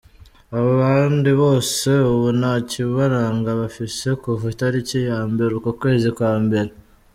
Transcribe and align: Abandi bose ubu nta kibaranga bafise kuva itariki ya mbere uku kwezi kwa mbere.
Abandi 0.61 1.29
bose 1.41 1.87
ubu 2.11 2.27
nta 2.39 2.53
kibaranga 2.69 3.49
bafise 3.61 4.07
kuva 4.21 4.45
itariki 4.53 4.97
ya 5.09 5.19
mbere 5.31 5.51
uku 5.59 5.71
kwezi 5.81 6.09
kwa 6.17 6.33
mbere. 6.45 6.69